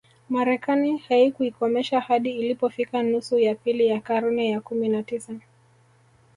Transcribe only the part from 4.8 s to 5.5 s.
na tisa